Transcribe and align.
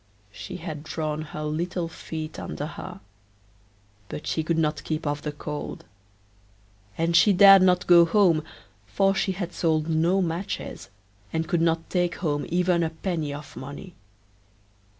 She 0.31 0.57
had 0.57 0.81
drawn 0.83 1.21
her 1.21 1.43
little 1.43 1.87
feet 1.87 2.39
under 2.39 2.65
her, 2.65 3.01
but 4.09 4.25
she 4.25 4.41
could 4.43 4.57
not 4.57 4.83
keep 4.83 5.05
off 5.05 5.21
the 5.21 5.31
cold; 5.31 5.85
and 6.97 7.15
she 7.15 7.31
dared 7.33 7.61
not 7.61 7.85
go 7.85 8.05
home, 8.05 8.43
for 8.87 9.13
she 9.13 9.33
had 9.33 9.53
sold 9.53 9.87
no 9.89 10.19
matches, 10.19 10.89
and 11.31 11.47
could 11.47 11.61
not 11.61 11.87
take 11.87 12.15
home 12.15 12.47
even 12.49 12.81
a 12.81 12.89
penny 12.89 13.31
of 13.31 13.55
money. 13.55 13.93